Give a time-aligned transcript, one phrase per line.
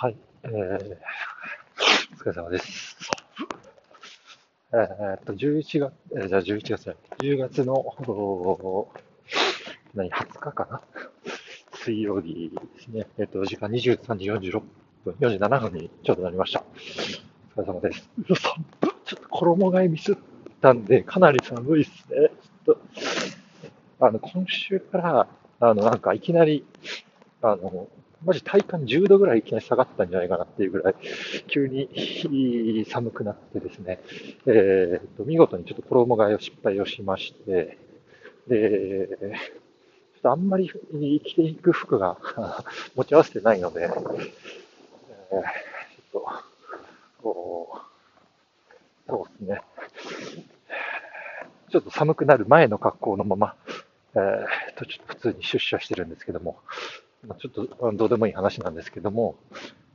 [0.00, 0.96] はい、えー、
[2.14, 2.96] お疲れ様です。
[4.72, 7.84] えー、っと、11月、えー、じゃあ11月じゃ10月の、
[9.94, 10.80] 何、20日かな？
[11.82, 13.08] 水曜日ですね。
[13.18, 14.62] えー、っと、時間23時46
[15.04, 16.62] 分、47分にちょうどなりました。
[17.56, 18.08] お疲れ様です。
[18.28, 20.16] ちょっと衣替えミスっ
[20.62, 22.30] たんで、かなり寒いっすね。
[22.64, 22.76] ちょっ
[23.98, 25.28] と、あの、今週から、
[25.58, 26.64] あの、なんかいきなり、
[27.42, 27.88] あの、
[28.24, 30.94] マジ体感10度ぐらいいきなり下がったんじゃないかなっていうぐらい、
[31.46, 34.00] 急に寒くなってですね、
[34.46, 37.78] えー、と見事にちょっと衣替えを失敗をしまして、
[38.48, 39.08] で、
[40.14, 40.68] ちょっとあんまり
[41.24, 42.18] 着ていく服が
[42.96, 46.28] 持ち合わせてないので、えー、ちょっと、
[47.22, 49.62] こう、そうですね、
[51.70, 53.54] ちょっと寒くなる前の格好のまま、
[54.14, 56.58] えー、と、ちょっと普通に出社してるんですけども、
[57.28, 59.36] まあ、ちょっとどうでもいい話なんですけども、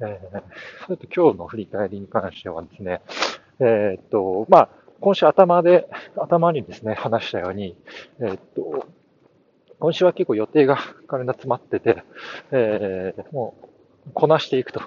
[0.00, 0.42] えー、
[0.84, 3.00] それと今日の振り返りに関してはですね、
[3.60, 4.68] えー、っと、まあ、
[5.00, 7.76] 今週頭で、頭にですね、話したように、
[8.20, 8.86] えー、っと、
[9.78, 12.04] 今週は結構予定が体詰まってて、
[12.52, 13.68] えー、もう、
[14.12, 14.82] こなしていくと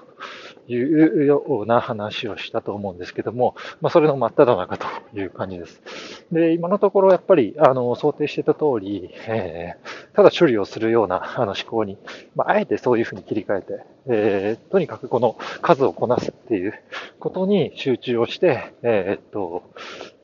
[0.68, 4.86] いうような話をしたと思うんですけども、まあ、それの真っ只中と
[5.18, 5.82] いう感じです。
[6.30, 11.96] で、今のところやっぱり、あの、想定してた通り、えー、ただ処理をするようなあの思考に、
[12.34, 16.74] まあ、あえてそういうふうに切り替えて、えー、とにかくこの数をこなすっていう
[17.20, 19.62] ことに集中をして、えー、っと、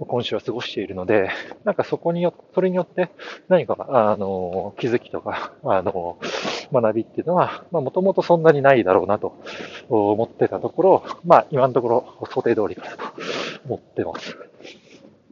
[0.01, 1.31] 今週は過ごしているので、
[1.63, 3.09] なんかそこによそれによって
[3.49, 6.19] 何か、あの、気づきとか、あの、
[6.73, 9.37] 学びっていうのは、まあ、もともとそんなにないだろうなと
[9.89, 13.05] 思ってたところ、まあ、今のところ想定通りかなと
[13.69, 14.37] 思ってます。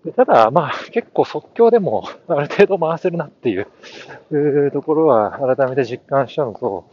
[0.04, 6.86] でただ、まあ、結構即興でもある程度回せるなっていうところは改めて実感したのと、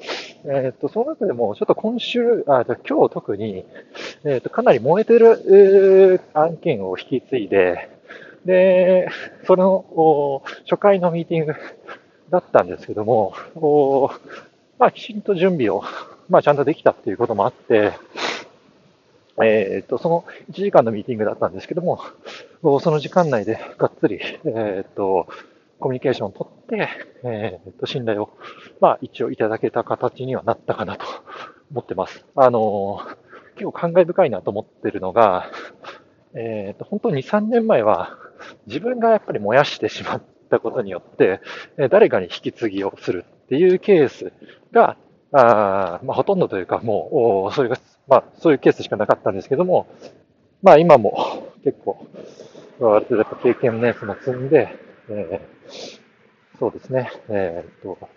[0.46, 3.66] えっ、と、その中でもちょっと今週、あ今日特に、
[4.26, 7.90] えっ、と、かなり燃えてる案件を引き継いで、
[8.46, 9.10] で、
[9.46, 11.56] そのお初回のミーティング
[12.30, 14.12] だったんですけども、お
[14.78, 15.84] まあ、きちんと準備を、
[16.30, 17.94] まあ、ちゃんとできたっていうこともあって、
[19.46, 22.00] えっ、と、その1時間のミーティングだったんですけども、
[22.82, 25.28] その時間内でがっつり、えっ、と、
[25.80, 26.90] コミュニケーションをとって、
[27.24, 28.30] えっ、と、信頼を、
[28.82, 31.06] まあ、一応いただけた形にはなったかなと
[31.72, 32.26] 思ってます。
[32.36, 33.00] あの、
[33.56, 35.50] 結構感慨深いなと思ってるのが、
[36.34, 38.18] えっ、と、本当に2、3年前は、
[38.68, 41.42] 自分がやっぱり燃やしてしまったことによって、
[41.90, 44.32] 誰かに引き継ぎをするっていうケース
[44.72, 44.98] が、
[45.32, 47.78] あまあ、ほとんどというか、もう、それが、
[48.10, 49.88] まあ、そういうケースしかなかったんですけども、
[50.64, 52.08] まあ、今も 結構、
[52.82, 54.70] ある程度やっぱ経験年数も積んで、
[55.10, 58.10] えー、そうですね、えー、っと、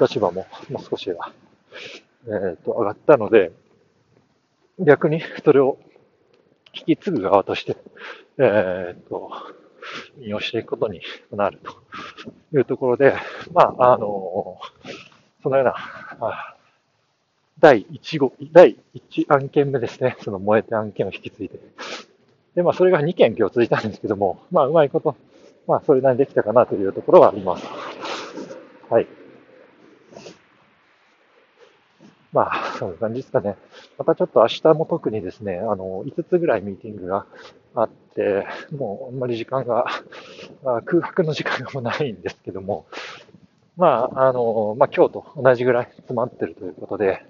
[0.00, 1.32] 立場も、もう少しは、
[2.26, 3.52] えー、っと、上がったので、
[4.80, 5.78] 逆に それを
[6.74, 7.76] 引き継ぐ側として、
[8.38, 9.30] えー、っと、
[10.18, 11.72] 引用していくことになると
[12.56, 13.14] いうところで、
[13.52, 14.58] まあ、あの、
[15.42, 16.51] そのような、
[17.58, 20.16] 第1号、第1案件目ですね。
[20.22, 21.58] その燃えて案件を引き継いで。
[22.56, 25.16] で、まあ、それが2件今日続いたんですけども、まあ、うまいこと、
[25.66, 27.66] まあ、それなりにできたかなというところはあります。
[28.90, 29.06] はい。
[32.32, 33.56] まあ、そんな感じですかね。
[33.98, 37.26] またちょっと明日も特にですね、あの、5つぐらいミーティングが
[37.74, 39.86] あって、もうあんまり時間が、
[40.64, 42.86] あ、空白の時間がもないんですけども、
[43.82, 47.26] まあ、あの、まあ今日と同じぐらい詰まってるということで、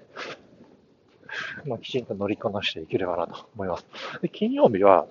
[1.65, 3.87] まあきちんと乗りこなしていければなと思います。
[4.21, 5.07] で金曜日は、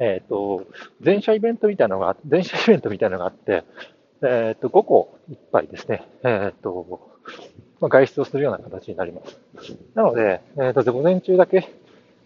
[0.00, 0.64] えっ、ー、と、
[1.00, 3.62] 全社イベントみたいなのが、全社イベントみたいなのがあって、
[4.22, 7.00] えっ、ー、と、午後いっぱいですね、えっ、ー、と、
[7.78, 9.78] まあ、外出をするような形になります。
[9.94, 11.68] なので、えっ、と、午前中だけ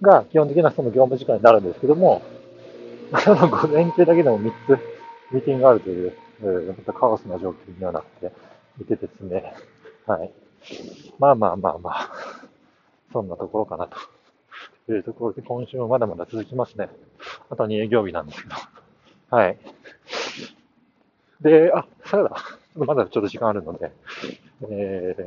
[0.01, 2.23] が基本的なその業務時間になるんですけども、
[3.23, 4.79] そ の午前中だけでも3つ
[5.31, 8.33] ミーティングがあるという、えー、またカオスな状況にはなって
[8.81, 9.55] いてですね、
[10.07, 10.33] はい。
[11.19, 12.11] まあまあまあまあ、
[13.13, 13.89] そんなところかな
[14.87, 16.89] というところで、今週もまだまだ続きますね。
[17.51, 18.55] あと2営業日なんですけど。
[19.37, 19.59] はい。
[21.41, 22.37] で、あ、そうだ。
[22.75, 23.93] まだちょっと時間あるので、
[24.71, 25.23] えー、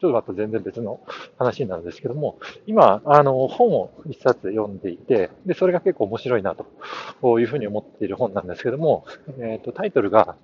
[0.00, 1.00] ちょっとまた全然別の
[1.42, 9.04] 話なんですけども、今、あの、本を一冊読んでいて、で、それが結構面白いなというふうに思っている本なんですけども、
[9.38, 10.36] えっ、ー、と、タイトルが、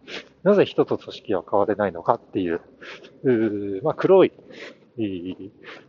[0.42, 2.60] なぜ人と組織は変われないのかっていう、
[3.24, 4.32] うまあ、黒い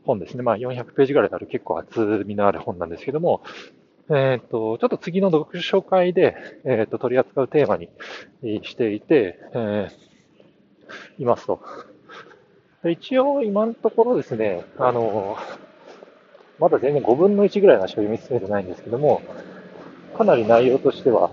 [0.06, 0.44] 本ですね。
[0.44, 3.42] まあ、400ページぐらいある結構厚みのある本なんですけども、
[4.10, 6.36] えっ、ー、と、ちょっと次の読書会で、
[6.66, 7.90] えっ、ー、と、取り扱うテーマに
[8.64, 11.60] していて、えー、いますと。
[12.88, 15.38] 一応今のところですね、あの、
[16.60, 19.22] まだ全然5分の1ぐらいのしか読み進めてないんですけども、
[20.18, 21.32] かなり内容としては、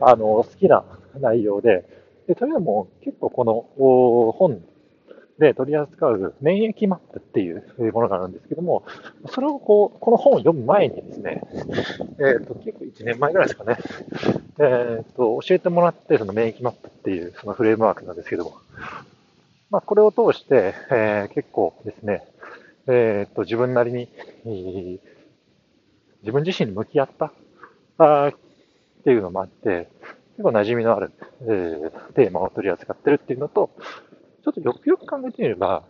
[0.00, 0.84] あの、好きな
[1.20, 1.84] 内容で、
[2.26, 4.62] でというのも結構この本
[5.38, 8.84] で取り扱う免疫マップっていうものがあるんですけども、
[9.28, 11.42] それをこう、この本を読む前にですね、
[12.18, 13.76] えっ、ー、と、結構1年前ぐらいですかね、
[14.58, 18.54] えっ、ー、と、教えてもらって、その免疫マップっていうそのフレームワークなんですけども、
[19.72, 22.22] まあ、これを通して、えー、結構ですね、
[22.86, 24.10] えっ、と、自分なりに、
[26.20, 27.32] 自分自身に向き合った
[27.96, 28.34] あっ
[29.02, 29.88] ていうのもあって、
[30.32, 31.10] 結構馴染みのある、
[31.40, 33.70] えー、テーマを取り扱ってるっていうのと、
[34.44, 35.84] ちょっとよくよく考えてみれば、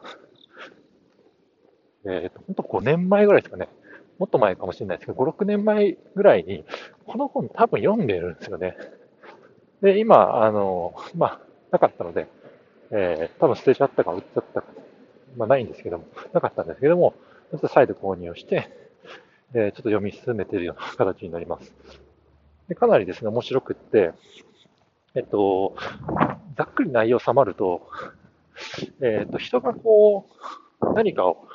[2.05, 3.69] えっ、ー、と、本当5年前ぐらいですかね。
[4.21, 6.65] もっと前かもしれないですけど、5、6年前ぐらいに、
[7.05, 8.77] この本多分読んでるんですよね。
[9.81, 11.41] で、今、あの、まあ、
[11.73, 12.29] なかったので、
[12.93, 14.69] えー、多分捨てちゃったか売っちゃったか、
[15.37, 17.15] まあ、ないんですけども、 なかったんですけども、
[17.51, 18.69] ちょっと再度購入をして、
[19.55, 21.75] えー、ちょっと読み進めているような形になります。
[22.69, 24.13] でかなりですね、面白くって、
[25.15, 25.75] えっと、
[26.57, 27.89] ざっくり内容収まると、
[29.01, 30.27] えっ、と、人がこ
[30.81, 31.49] う、何かを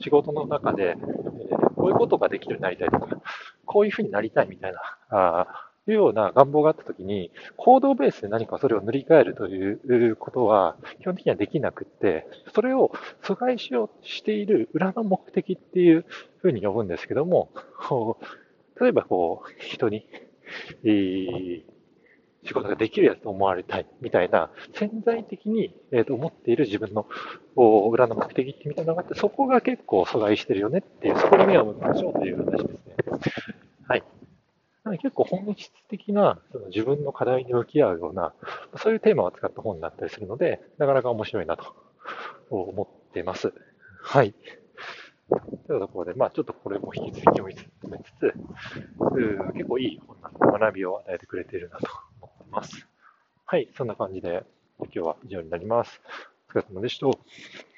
[0.00, 3.20] 仕事の中で、えー、こういうことができるようになりたいとか、
[3.64, 4.80] こういうふうになりたいみたいな、
[5.10, 12.90] あというような願望があったときに、行動ベースで何かそれを塗り替えるということは、基本的にはできなくって、それを
[13.22, 16.04] 阻害しようしている裏の目的っていう
[16.38, 17.50] ふうに呼ぶんですけども、
[18.80, 20.06] 例えばこう、人に、
[20.84, 21.62] えー
[22.46, 27.06] 仕事ができるやつと思われたいみたいな、潜在的に、えー、と思っている自分の
[27.90, 33.05] 裏の目的ってみたいなのがあって、そこが結構阻害してるよねっていう、そこに目を向けましょうという話ですね。
[34.86, 34.90] はい。
[34.90, 38.32] なので結構本質的なその自分の課題に向き合うような、
[38.76, 41.74] そういうテーマを使った本になったりするので、なかなか面白いなと
[42.50, 43.52] 思っています。
[44.02, 44.34] はい。
[45.66, 48.32] というところで、まあちょっとこれも引き続き読み進めつつ、
[49.54, 51.86] 結構いい本な学びを与えてくれているなと
[52.56, 52.86] ます。
[53.44, 54.44] はい、そんな感じで、
[54.78, 56.00] 今日は以上になります。
[56.48, 57.75] お疲れ様でした。